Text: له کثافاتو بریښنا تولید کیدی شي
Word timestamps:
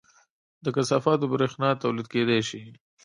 له 0.63 0.69
کثافاتو 0.75 1.31
بریښنا 1.33 1.69
تولید 1.83 2.07
کیدی 2.13 2.39
شي 2.49 2.61